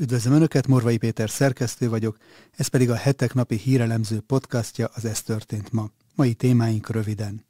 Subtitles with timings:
[0.00, 2.16] Üdvözlöm Önöket, Morvai Péter szerkesztő vagyok,
[2.56, 5.90] ez pedig a hetek napi hírelemző podcastja, az Ez történt ma.
[6.14, 7.44] Mai témáink röviden.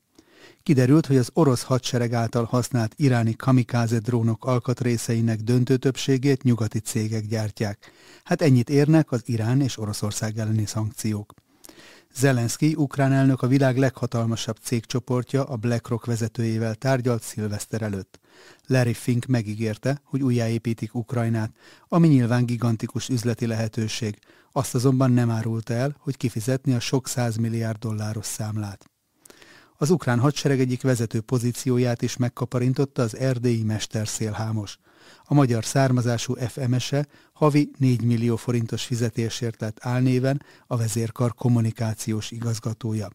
[0.62, 7.26] Kiderült, hogy az orosz hadsereg által használt iráni kamikáze drónok alkatrészeinek döntő többségét nyugati cégek
[7.26, 7.92] gyártják.
[8.24, 11.34] Hát ennyit érnek az Irán és Oroszország elleni szankciók.
[12.14, 18.20] Zelenszky, ukrán elnök a világ leghatalmasabb cégcsoportja a BlackRock vezetőjével tárgyalt szilveszter előtt.
[18.66, 21.52] Larry Fink megígérte, hogy újjáépítik Ukrajnát,
[21.88, 24.18] ami nyilván gigantikus üzleti lehetőség,
[24.52, 27.08] azt azonban nem árulta el, hogy kifizetni a sok
[27.40, 28.90] milliárd dolláros számlát.
[29.80, 34.78] Az ukrán hadsereg egyik vezető pozícióját is megkaparintotta az erdélyi mesterszélhámos.
[35.24, 43.08] A magyar származású FMS-e havi 4 millió forintos fizetésért lett álnéven a vezérkar kommunikációs igazgatója.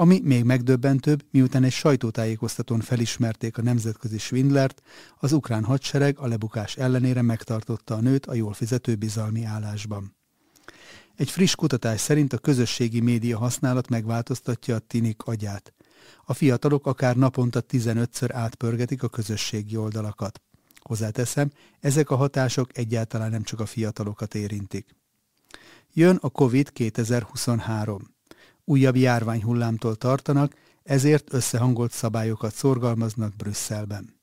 [0.00, 4.82] Ami még megdöbbentőbb, miután egy sajtótájékoztatón felismerték a nemzetközi svindlert,
[5.18, 10.16] az ukrán hadsereg a lebukás ellenére megtartotta a nőt a jól fizető bizalmi állásban.
[11.16, 15.74] Egy friss kutatás szerint a közösségi média használat megváltoztatja a tinik agyát.
[16.24, 20.42] A fiatalok akár naponta 15-ször átpörgetik a közösségi oldalakat.
[20.80, 24.96] Hozzáteszem, ezek a hatások egyáltalán nem csak a fiatalokat érintik.
[25.92, 28.16] Jön a COVID 2023.
[28.68, 34.20] Újabb járványhullámtól tartanak, ezért összehangolt szabályokat szorgalmaznak Brüsszelben.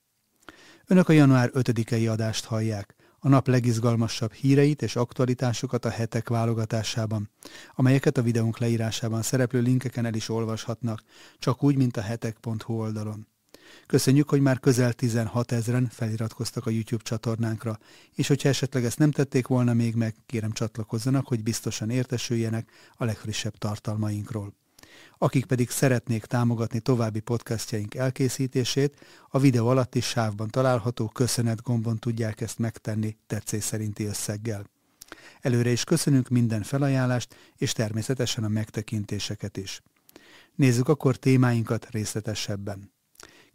[0.87, 7.29] Önök a január 5-i adást hallják, a nap legizgalmasabb híreit és aktualitásokat a hetek válogatásában,
[7.75, 11.01] amelyeket a videónk leírásában szereplő linkeken el is olvashatnak,
[11.39, 13.27] csak úgy, mint a hetek.hu oldalon.
[13.87, 17.79] Köszönjük, hogy már közel 16 ezeren feliratkoztak a YouTube csatornánkra,
[18.15, 23.05] és hogyha esetleg ezt nem tették volna még meg, kérem csatlakozzanak, hogy biztosan értesüljenek a
[23.05, 24.53] legfrissebb tartalmainkról.
[25.17, 32.41] Akik pedig szeretnék támogatni további podcastjaink elkészítését, a videó alatti sávban található köszönet gombon tudják
[32.41, 34.69] ezt megtenni tetszés szerinti összeggel.
[35.41, 39.81] Előre is köszönünk minden felajánlást, és természetesen a megtekintéseket is.
[40.55, 42.93] Nézzük akkor témáinkat részletesebben.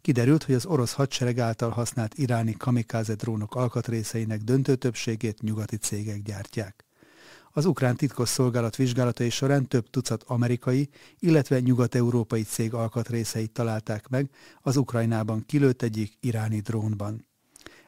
[0.01, 6.21] Kiderült, hogy az orosz hadsereg által használt iráni kamikáze drónok alkatrészeinek döntő többségét nyugati cégek
[6.21, 6.85] gyártják.
[7.51, 10.89] Az ukrán titkos szolgálat vizsgálatai során több tucat amerikai,
[11.19, 14.29] illetve nyugat-európai cég alkatrészeit találták meg
[14.61, 17.25] az Ukrajnában kilőtt egyik iráni drónban.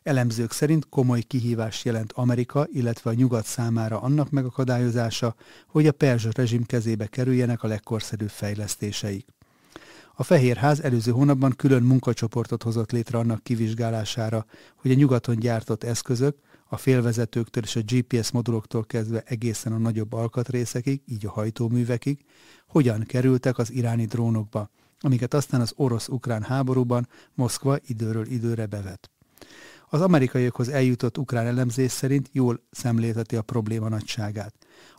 [0.03, 5.35] Elemzők szerint komoly kihívás jelent Amerika, illetve a nyugat számára annak megakadályozása,
[5.67, 9.25] hogy a perzsa rezsim kezébe kerüljenek a legkorszerűbb fejlesztéseik.
[10.15, 16.37] A Fehérház előző hónapban külön munkacsoportot hozott létre annak kivizsgálására, hogy a nyugaton gyártott eszközök,
[16.65, 22.25] a félvezetőktől és a GPS moduloktól kezdve egészen a nagyobb alkatrészekig, így a hajtóművekig,
[22.67, 24.69] hogyan kerültek az iráni drónokba,
[24.99, 29.11] amiket aztán az orosz-ukrán háborúban Moszkva időről időre bevet.
[29.89, 34.53] Az amerikaiakhoz eljutott ukrán elemzés szerint jól szemlélteti a probléma nagyságát.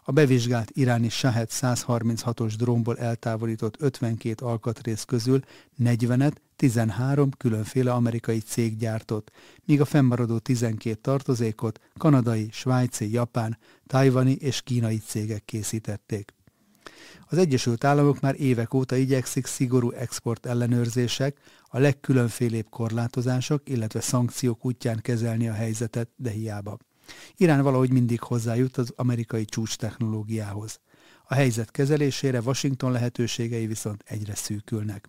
[0.07, 5.41] A bevizsgált iráni Shahed 136-os drónból eltávolított 52 alkatrész közül
[5.83, 9.31] 40-et 13 különféle amerikai cég gyártott,
[9.65, 16.35] míg a fennmaradó 12 tartozékot kanadai, svájci, japán, tajvani és kínai cégek készítették.
[17.29, 21.39] Az Egyesült Államok már évek óta igyekszik szigorú export ellenőrzések,
[21.69, 26.79] a legkülönfélébb korlátozások, illetve szankciók útján kezelni a helyzetet, de hiába.
[27.37, 30.81] Irán valahogy mindig hozzájut az amerikai csúcs technológiához.
[31.27, 35.09] A helyzet kezelésére Washington lehetőségei viszont egyre szűkülnek.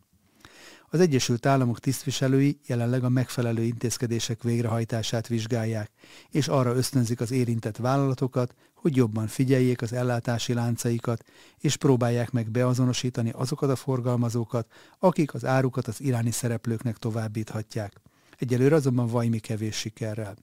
[0.89, 5.91] Az Egyesült Államok tisztviselői jelenleg a megfelelő intézkedések végrehajtását vizsgálják,
[6.29, 11.23] és arra ösztönzik az érintett vállalatokat, hogy jobban figyeljék az ellátási láncaikat,
[11.59, 14.67] és próbálják meg beazonosítani azokat a forgalmazókat,
[14.99, 18.01] akik az árukat az iráni szereplőknek továbbíthatják.
[18.37, 20.35] Egyelőre azonban vajmi kevés sikerrel.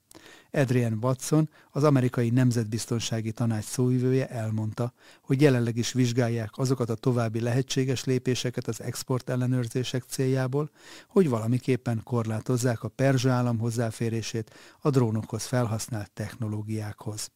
[0.51, 7.39] Adrian Watson, az amerikai nemzetbiztonsági tanács szóvivője elmondta, hogy jelenleg is vizsgálják azokat a további
[7.39, 10.69] lehetséges lépéseket az export ellenőrzések céljából,
[11.07, 17.31] hogy valamiképpen korlátozzák a perzsa állam hozzáférését a drónokhoz felhasznált technológiákhoz.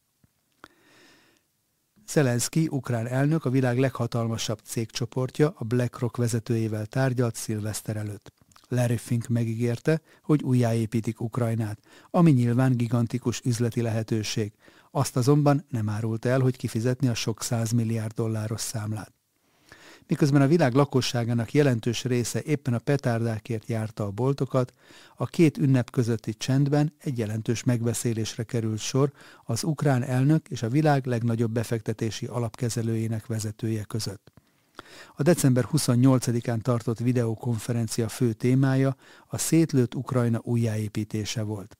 [2.08, 8.37] Zelenszky, ukrán elnök, a világ leghatalmasabb cégcsoportja, a BlackRock vezetőjével tárgyalt szilveszter előtt.
[8.68, 11.78] Larry Fink megígérte, hogy újjáépítik Ukrajnát,
[12.10, 14.52] ami nyilván gigantikus üzleti lehetőség.
[14.90, 17.42] Azt azonban nem árult el, hogy kifizetni a sok
[17.74, 19.12] milliárd dolláros számlát.
[20.08, 24.72] Miközben a világ lakosságának jelentős része éppen a petárdákért járta a boltokat,
[25.16, 29.12] a két ünnep közötti csendben egy jelentős megbeszélésre került sor
[29.44, 34.37] az ukrán elnök és a világ legnagyobb befektetési alapkezelőjének vezetője között.
[35.16, 38.96] A december 28-án tartott videokonferencia fő témája
[39.26, 41.78] a szétlőtt Ukrajna újjáépítése volt.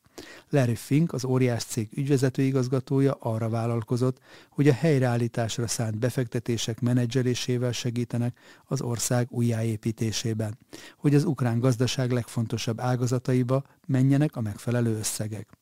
[0.49, 4.19] Larry Fink, az óriás cég ügyvezető igazgatója arra vállalkozott,
[4.51, 10.59] hogy a helyreállításra szánt befektetések menedzselésével segítenek az ország újjáépítésében,
[10.97, 15.58] hogy az ukrán gazdaság legfontosabb ágazataiba menjenek a megfelelő összegek.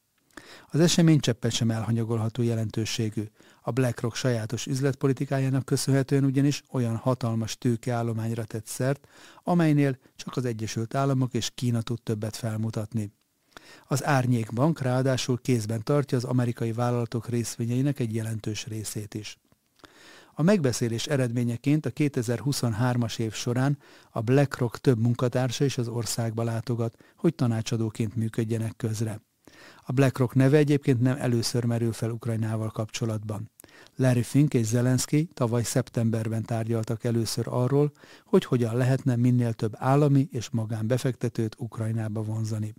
[0.71, 3.25] Az esemény cseppet sem elhanyagolható jelentőségű.
[3.63, 9.09] A BlackRock sajátos üzletpolitikájának köszönhetően ugyanis olyan hatalmas tőkeállományra tett szert,
[9.43, 13.13] amelynél csak az Egyesült Államok és Kína tud többet felmutatni.
[13.87, 19.39] Az Árnyékbank ráadásul kézben tartja az amerikai vállalatok részvényeinek egy jelentős részét is.
[20.39, 23.79] A megbeszélés eredményeként a 2023-as év során
[24.11, 29.21] a BlackRock több munkatársa is az országba látogat, hogy tanácsadóként működjenek közre.
[29.89, 33.51] A BlackRock neve egyébként nem először merül fel Ukrajnával kapcsolatban.
[33.97, 37.93] Larry Fink és Zelensky tavaly szeptemberben tárgyaltak először arról,
[38.25, 42.75] hogy hogyan lehetne minél több állami és magánbefektetőt Ukrajnába vonzani.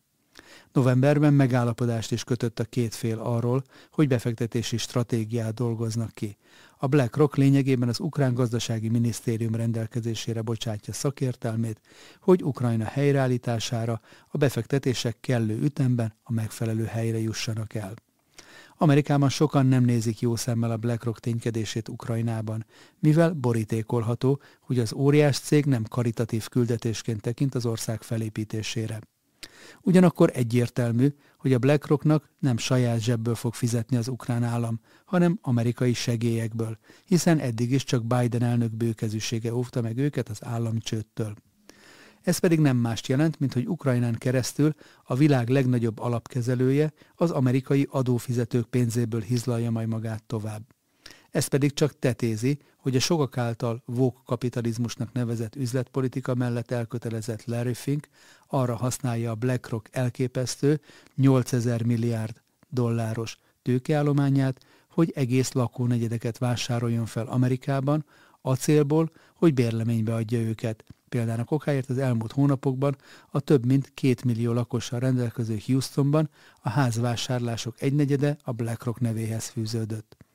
[0.71, 6.37] Novemberben megállapodást is kötött a két fél arról, hogy befektetési stratégiát dolgoznak ki.
[6.79, 11.81] A BlackRock lényegében az ukrán gazdasági minisztérium rendelkezésére bocsátja szakértelmét,
[12.19, 17.93] hogy Ukrajna helyreállítására a befektetések kellő ütemben a megfelelő helyre jussanak el.
[18.77, 22.65] Amerikában sokan nem nézik jó szemmel a BlackRock ténykedését Ukrajnában,
[22.99, 28.99] mivel borítékolható, hogy az óriás cég nem karitatív küldetésként tekint az ország felépítésére.
[29.81, 31.07] Ugyanakkor egyértelmű,
[31.37, 37.39] hogy a BlackRocknak nem saját zsebből fog fizetni az ukrán állam, hanem amerikai segélyekből, hiszen
[37.39, 41.35] eddig is csak Biden elnök bőkezűsége óvta meg őket az államcsőttől.
[42.21, 44.73] Ez pedig nem mást jelent, mint hogy Ukrajnán keresztül
[45.03, 50.61] a világ legnagyobb alapkezelője az amerikai adófizetők pénzéből hizlalja majd magát tovább.
[51.31, 57.73] Ez pedig csak tetézi, hogy a sokak által vók kapitalizmusnak nevezett üzletpolitika mellett elkötelezett Larry
[57.73, 58.07] Fink
[58.47, 60.81] arra használja a BlackRock elképesztő
[61.15, 68.05] 8000 milliárd dolláros tőkeállományát, hogy egész lakónegyedeket vásároljon fel Amerikában,
[68.41, 70.83] a célból, hogy bérleménybe adja őket.
[71.09, 72.95] Például a kokáért az elmúlt hónapokban
[73.31, 76.29] a több mint két millió lakossal rendelkező Houstonban
[76.61, 80.26] a házvásárlások egynegyede a BlackRock nevéhez fűződött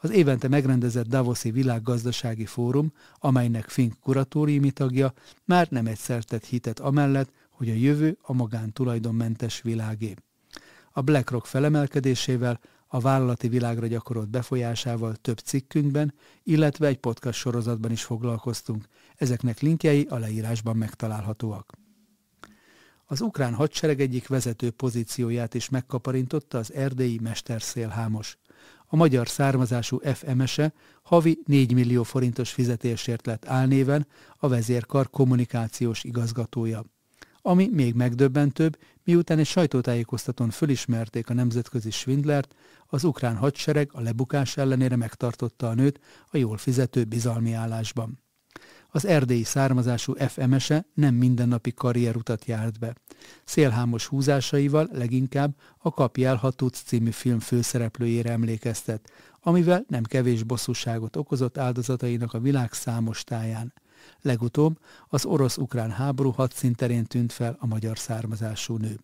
[0.00, 5.12] az évente megrendezett Davoszi Világgazdasági Fórum, amelynek Fink kuratóriumi tagja,
[5.44, 10.14] már nem egyszer tett hitet amellett, hogy a jövő a magántulajdonmentes világé.
[10.92, 18.02] A BlackRock felemelkedésével, a vállalati világra gyakorolt befolyásával több cikkünkben, illetve egy podcast sorozatban is
[18.04, 18.84] foglalkoztunk.
[19.16, 21.72] Ezeknek linkjei a leírásban megtalálhatóak.
[23.04, 28.38] Az ukrán hadsereg egyik vezető pozícióját is megkaparintotta az erdélyi mesterszélhámos
[28.92, 30.72] a magyar származású FMS-e
[31.02, 34.06] havi 4 millió forintos fizetésért lett álnéven
[34.36, 36.84] a vezérkar kommunikációs igazgatója.
[37.42, 42.54] Ami még megdöbbentőbb, miután egy sajtótájékoztatón fölismerték a nemzetközi svindlert,
[42.86, 46.00] az ukrán hadsereg a lebukás ellenére megtartotta a nőt
[46.30, 48.18] a jól fizető bizalmi állásban.
[48.92, 52.94] Az erdélyi származású FMS-e nem mindennapi karrierutat járt be.
[53.44, 59.10] Szélhámos húzásaival leginkább a Kapjál Hatúc című film főszereplőjére emlékeztet,
[59.40, 63.72] amivel nem kevés bosszúságot okozott áldozatainak a világ számos táján.
[64.20, 64.78] Legutóbb
[65.08, 68.98] az orosz-ukrán háború hadszinterén tűnt fel a magyar származású nő.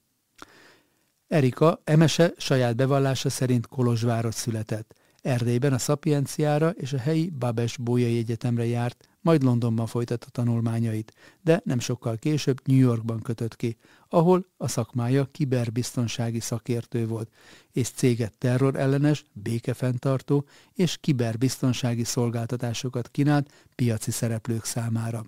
[1.28, 4.94] Erika Emese saját bevallása szerint Kolozsvárot született.
[5.22, 11.60] Erdélyben a Szapienciára és a helyi Babes Bójai Egyetemre járt, majd Londonban folytatta tanulmányait, de
[11.64, 13.76] nem sokkal később New Yorkban kötött ki,
[14.08, 17.30] ahol a szakmája kiberbiztonsági szakértő volt,
[17.72, 25.24] és céget terrorellenes, békefenntartó és kiberbiztonsági szolgáltatásokat kínált piaci szereplők számára.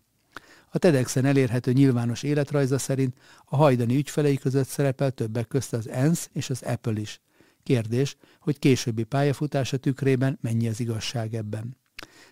[0.70, 6.30] A TEDxen elérhető nyilvános életrajza szerint a hajdani ügyfelei között szerepel többek közt az ENSZ
[6.32, 7.20] és az Apple is.
[7.62, 11.76] Kérdés, hogy későbbi pályafutása tükrében mennyi az igazság ebben.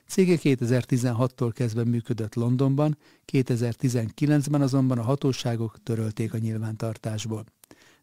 [0.08, 2.98] Cége 2016-tól kezdve működött Londonban,
[3.32, 7.44] 2019-ben azonban a hatóságok törölték a nyilvántartásból.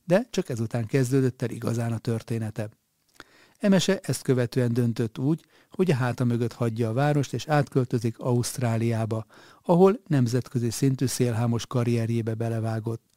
[0.05, 2.69] De csak ezután kezdődött el igazán a története.
[3.57, 9.25] Emese ezt követően döntött úgy, hogy a háta mögött hagyja a várost és átköltözik Ausztráliába,
[9.61, 13.12] ahol nemzetközi szintű szélhámos karrierjébe belevágott.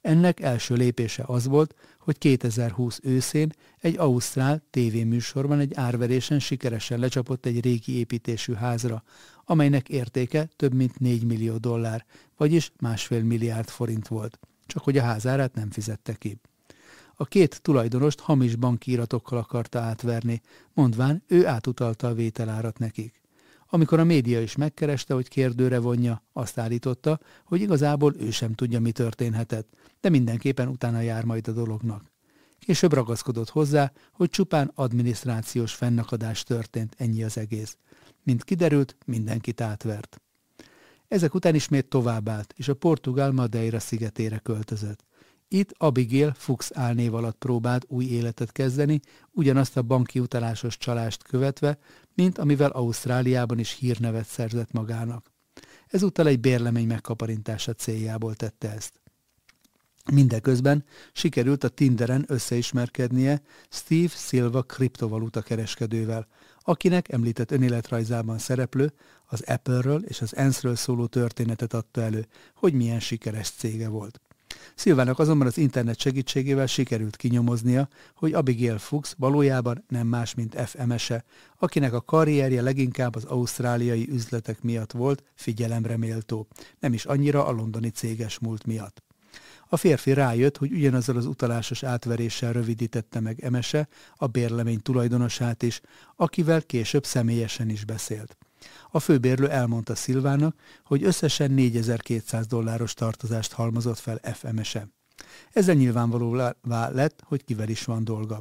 [0.00, 7.46] Ennek első lépése az volt, hogy 2020 őszén egy ausztrál tévéműsorban egy árverésen sikeresen lecsapott
[7.46, 9.02] egy régi építésű házra,
[9.44, 12.04] amelynek értéke több mint 4 millió dollár,
[12.36, 16.40] vagyis másfél milliárd forint volt, csak hogy a házárát nem fizette ki.
[17.14, 20.40] A két tulajdonost hamis bankíratokkal akarta átverni,
[20.74, 23.20] mondván ő átutalta a vételárat nekik.
[23.70, 28.80] Amikor a média is megkereste, hogy kérdőre vonja, azt állította, hogy igazából ő sem tudja,
[28.80, 29.68] mi történhetett,
[30.00, 32.12] de mindenképpen utána jár majd a dolognak.
[32.58, 37.76] Később ragaszkodott hozzá, hogy csupán adminisztrációs fennakadás történt, ennyi az egész.
[38.22, 40.20] Mint kiderült, mindenkit átvert.
[41.08, 45.04] Ezek után ismét továbbált, és a portugál Madeira szigetére költözött.
[45.48, 51.78] Itt Abigail Fuchs álnév alatt próbált új életet kezdeni, ugyanazt a banki utalásos csalást követve,
[52.18, 55.32] mint amivel Ausztráliában is hírnevet szerzett magának.
[55.86, 59.00] Ezúttal egy bérlemény megkaparintása céljából tette ezt.
[60.12, 66.26] Mindeközben sikerült a Tinderen összeismerkednie Steve Silva kriptovaluta kereskedővel,
[66.60, 68.92] akinek említett önéletrajzában szereplő,
[69.26, 74.20] az Apple-ről és az ENSZ-ről szóló történetet adta elő, hogy milyen sikeres cége volt.
[74.74, 81.24] Szilvának azonban az internet segítségével sikerült kinyomoznia, hogy Abigail Fuchs valójában nem más, mint FMS-e,
[81.58, 86.46] akinek a karrierje leginkább az ausztráliai üzletek miatt volt figyelemre méltó,
[86.80, 89.02] nem is annyira a londoni céges múlt miatt.
[89.70, 95.80] A férfi rájött, hogy ugyanazzal az utalásos átveréssel rövidítette meg Emese, a bérlemény tulajdonosát is,
[96.16, 98.37] akivel később személyesen is beszélt.
[98.90, 104.88] A főbérlő elmondta Szilvának, hogy összesen 4200 dolláros tartozást halmozott fel FMS-e.
[105.52, 108.40] Ezzel nyilvánvalóvá lett, hogy kivel is van dolga.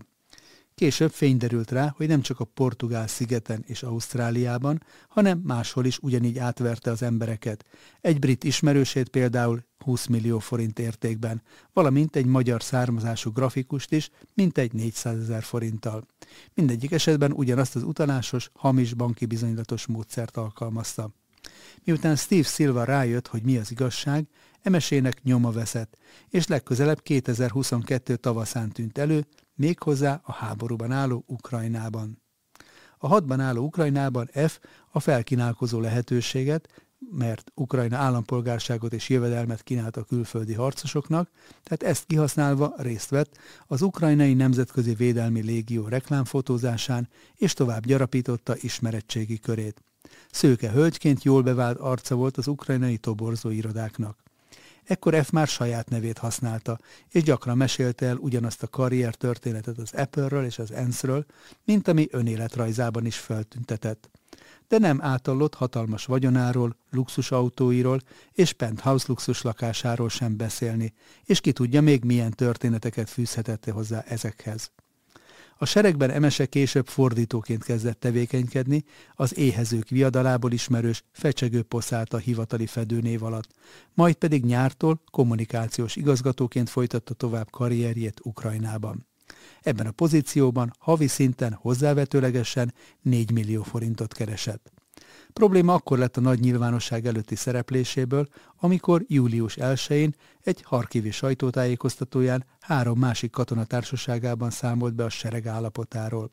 [0.77, 5.97] Később fény derült rá, hogy nem csak a portugál szigeten és Ausztráliában, hanem máshol is
[5.99, 7.65] ugyanígy átverte az embereket.
[8.01, 11.41] Egy brit ismerősét például 20 millió forint értékben,
[11.73, 16.05] valamint egy magyar származású grafikust is, mintegy 400 ezer forinttal.
[16.53, 21.11] Mindegyik esetben ugyanazt az utalásos, hamis banki bizonylatos módszert alkalmazta.
[21.83, 24.27] Miután Steve Silva rájött, hogy mi az igazság,
[24.61, 25.97] emesének nyoma veszett,
[26.29, 29.25] és legközelebb 2022 tavaszán tűnt elő,
[29.57, 32.21] méghozzá a háborúban álló Ukrajnában.
[32.97, 34.59] A hadban álló Ukrajnában F
[34.91, 41.29] a felkínálkozó lehetőséget, mert Ukrajna állampolgárságot és jövedelmet kínált a külföldi harcosoknak,
[41.63, 43.37] tehát ezt kihasználva részt vett
[43.67, 49.83] az Ukrajnai Nemzetközi Védelmi Légió reklámfotózásán, és tovább gyarapította ismerettségi körét.
[50.31, 54.26] Szőke hölgyként jól bevált arca volt az ukrajnai toborzó irodáknak.
[54.87, 56.79] Ekkor F már saját nevét használta,
[57.09, 61.25] és gyakran mesélte el ugyanazt a karrier történetet az Apple-ről és az ENSZ-ről,
[61.63, 64.09] mint ami önéletrajzában is feltüntetett.
[64.67, 68.01] De nem átallott hatalmas vagyonáról, luxusautóiról
[68.31, 74.71] és penthouse luxus lakásáról sem beszélni, és ki tudja még milyen történeteket fűzhetette hozzá ezekhez.
[75.59, 78.83] A seregben Emese később fordítóként kezdett tevékenykedni,
[79.13, 83.49] az éhezők viadalából ismerős fecsegő poszált a hivatali fedőnév alatt,
[83.93, 89.07] majd pedig nyártól kommunikációs igazgatóként folytatta tovább karrierjét Ukrajnában.
[89.61, 94.76] Ebben a pozícióban havi szinten hozzávetőlegesen 4 millió forintot keresett.
[95.37, 102.99] Probléma akkor lett a nagy nyilvánosság előtti szerepléséből, amikor július 1-én egy harkivi sajtótájékoztatóján három
[102.99, 106.31] másik katonatársaságában számolt be a sereg állapotáról.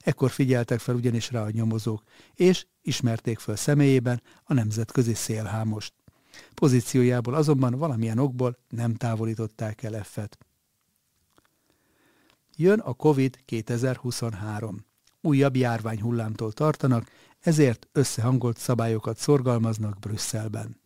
[0.00, 2.02] Ekkor figyeltek fel ugyanis rá a nyomozók,
[2.34, 5.92] és ismerték föl személyében a nemzetközi szélhámost.
[6.54, 10.38] Pozíciójából azonban valamilyen okból nem távolították el effet.
[12.56, 14.90] Jön a COVID 2023.
[15.24, 17.10] Újabb járványhullámtól tartanak,
[17.40, 20.80] ezért összehangolt szabályokat szorgalmaznak Brüsszelben.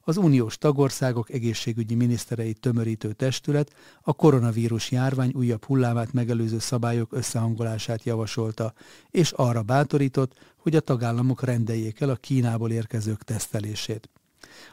[0.00, 8.04] Az uniós tagországok egészségügyi miniszterei tömörítő testület a koronavírus járvány újabb hullámát megelőző szabályok összehangolását
[8.04, 8.72] javasolta,
[9.10, 14.10] és arra bátorított, hogy a tagállamok rendeljék el a Kínából érkezők tesztelését.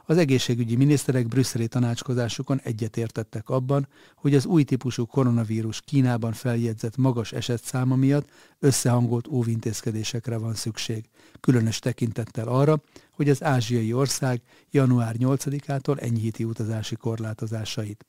[0.06, 7.32] Az egészségügyi miniszterek brüsszeli tanácskozásukon egyetértettek abban, hogy az új típusú koronavírus Kínában feljegyzett magas
[7.32, 16.02] esetszáma miatt összehangolt óvintézkedésekre van szükség, különös tekintettel arra, hogy az ázsiai ország január 8-ától
[16.02, 18.06] enyhíti utazási korlátozásait.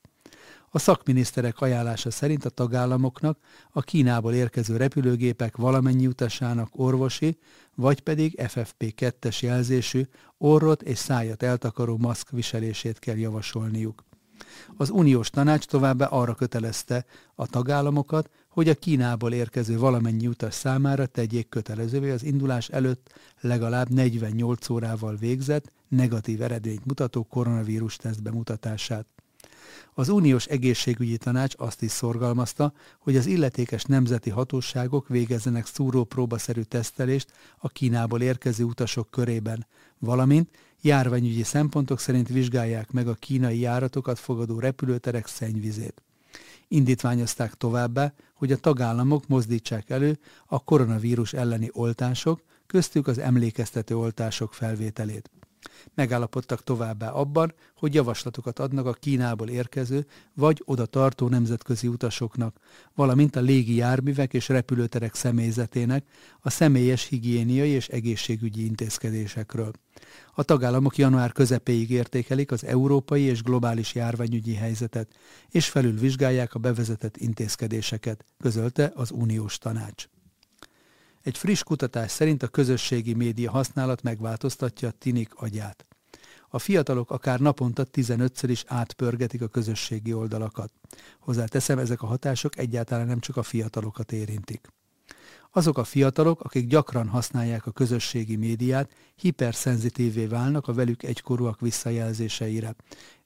[0.77, 3.39] A szakminiszterek ajánlása szerint a tagállamoknak
[3.71, 7.37] a Kínából érkező repülőgépek valamennyi utasának orvosi,
[7.75, 10.03] vagy pedig FFP2-es jelzésű
[10.37, 14.03] orrot és szájat eltakaró maszk viselését kell javasolniuk.
[14.75, 17.05] Az uniós tanács továbbá arra kötelezte
[17.35, 23.89] a tagállamokat, hogy a Kínából érkező valamennyi utas számára tegyék kötelezővé az indulás előtt legalább
[23.89, 29.05] 48 órával végzett, negatív eredményt mutató koronavírus teszt bemutatását.
[29.93, 36.61] Az uniós egészségügyi tanács azt is szorgalmazta, hogy az illetékes nemzeti hatóságok végezzenek szúró próbaszerű
[36.61, 39.67] tesztelést a Kínából érkező utasok körében,
[39.99, 40.49] valamint
[40.81, 46.01] járványügyi szempontok szerint vizsgálják meg a kínai járatokat fogadó repülőterek szennyvizét.
[46.67, 54.53] Indítványozták továbbá, hogy a tagállamok mozdítsák elő a koronavírus elleni oltások, köztük az emlékeztető oltások
[54.53, 55.29] felvételét.
[55.93, 62.59] Megállapodtak továbbá abban, hogy javaslatokat adnak a Kínából érkező vagy oda tartó nemzetközi utasoknak,
[62.95, 66.05] valamint a légi járművek és repülőterek személyzetének
[66.39, 69.71] a személyes higiéniai és egészségügyi intézkedésekről.
[70.33, 75.15] A tagállamok január közepéig értékelik az európai és globális járványügyi helyzetet,
[75.49, 80.07] és felülvizsgálják a bevezetett intézkedéseket, közölte az uniós tanács.
[81.27, 85.85] Egy friss kutatás szerint a közösségi média használat megváltoztatja a tinik agyát.
[86.49, 90.71] A fiatalok akár naponta 15-ször is átpörgetik a közösségi oldalakat.
[91.19, 94.67] Hozzáteszem, ezek a hatások egyáltalán nem csak a fiatalokat érintik.
[95.51, 102.75] Azok a fiatalok, akik gyakran használják a közösségi médiát, hiperszenzitívé válnak a velük egykorúak visszajelzéseire.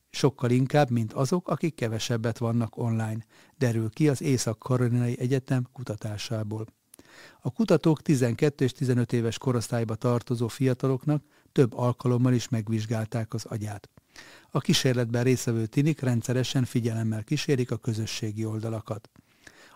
[0.10, 3.25] Sokkal inkább, mint azok, akik kevesebbet vannak online,
[3.58, 6.65] derül ki az Észak-Karolinai Egyetem kutatásából.
[7.41, 13.89] A kutatók 12 és 15 éves korosztályba tartozó fiataloknak több alkalommal is megvizsgálták az agyát.
[14.51, 19.10] A kísérletben részvevő tinik rendszeresen figyelemmel kísérik a közösségi oldalakat.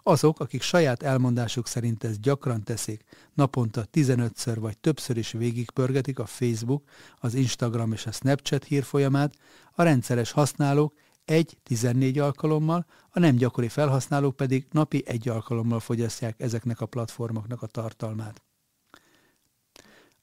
[0.03, 3.03] Azok, akik saját elmondásuk szerint ezt gyakran teszik,
[3.33, 6.83] naponta 15-ször vagy többször is végigpörgetik a Facebook,
[7.19, 9.33] az Instagram és a Snapchat hírfolyamát,
[9.71, 10.93] a rendszeres használók
[11.25, 17.67] egy-14 alkalommal, a nem gyakori felhasználók pedig napi egy alkalommal fogyasztják ezeknek a platformoknak a
[17.67, 18.43] tartalmát.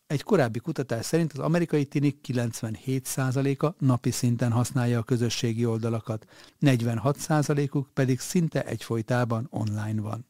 [0.07, 6.27] Egy korábbi kutatás szerint az amerikai tinik 97%-a napi szinten használja a közösségi oldalakat,
[6.61, 10.27] 46%-uk pedig szinte egyfolytában online van.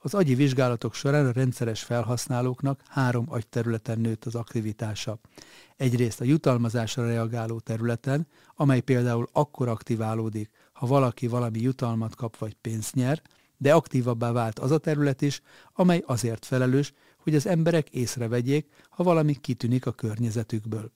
[0.00, 5.18] Az agyi vizsgálatok során a rendszeres felhasználóknak három agyterületen nőtt az aktivitása.
[5.76, 8.26] Egyrészt a jutalmazásra reagáló területen,
[8.56, 13.22] amely például akkor aktiválódik, ha valaki valami jutalmat kap vagy pénzt nyer,
[13.56, 19.02] de aktívabbá vált az a terület is, amely azért felelős, hogy az emberek észrevegyék, ha
[19.02, 20.92] valami kitűnik a környezetükből.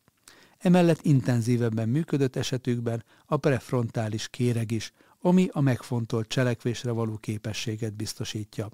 [0.58, 8.70] Emellett intenzívebben működött esetükben a prefrontális kéreg is, ami a megfontolt cselekvésre való képességet biztosítja.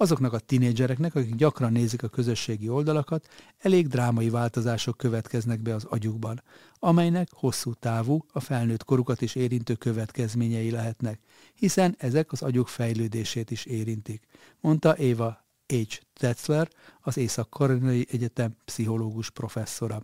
[0.00, 3.28] Azoknak a tinédzsereknek, akik gyakran nézik a közösségi oldalakat,
[3.58, 6.42] elég drámai változások következnek be az agyukban,
[6.78, 11.20] amelynek hosszú távú, a felnőtt korukat is érintő következményei lehetnek,
[11.54, 14.26] hiszen ezek az agyuk fejlődését is érintik,
[14.60, 15.96] mondta Éva H.
[16.12, 16.68] Tetzler,
[17.00, 20.02] az Észak-Karolinai Egyetem pszichológus professzora.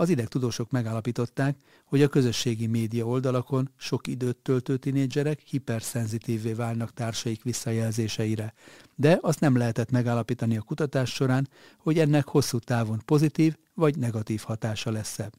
[0.00, 7.42] Az idegtudósok megállapították, hogy a közösségi média oldalakon sok időt töltő tinédzserek hiperszenzitívvé válnak társaik
[7.42, 8.54] visszajelzéseire,
[8.94, 14.42] de azt nem lehetett megállapítani a kutatás során, hogy ennek hosszú távon pozitív vagy negatív
[14.46, 15.30] hatása lesz-e.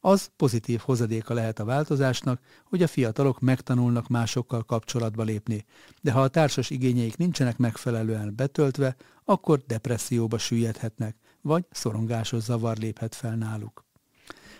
[0.00, 5.64] Az pozitív hozadéka lehet a változásnak, hogy a fiatalok megtanulnak másokkal kapcsolatba lépni,
[6.00, 13.14] de ha a társas igényeik nincsenek megfelelően betöltve, akkor depresszióba süllyedhetnek, vagy szorongásos zavar léphet
[13.14, 13.84] fel náluk.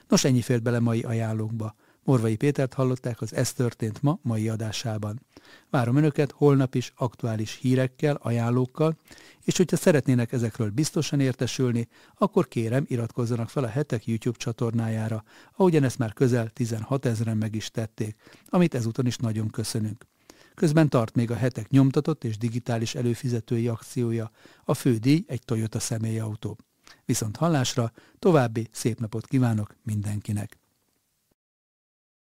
[0.08, 1.74] Nos, ennyi fért bele mai ajánlókba.
[2.02, 5.20] Morvai Pétert hallották az Ez történt ma mai adásában.
[5.70, 8.96] Várom Önöket holnap is aktuális hírekkel, ajánlókkal,
[9.44, 15.24] és hogyha szeretnének ezekről biztosan értesülni, akkor kérem iratkozzanak fel a Hetek YouTube csatornájára,
[15.56, 18.16] ahogyan ezt már közel 16 ezeren meg is tették,
[18.48, 20.06] amit ezúton is nagyon köszönünk.
[20.54, 24.30] Közben tart még a hetek nyomtatott és digitális előfizetői akciója,
[24.64, 26.58] a fődíj egy Toyota személyautó.
[27.08, 30.67] Viszont hallásra további szép napot kívánok mindenkinek!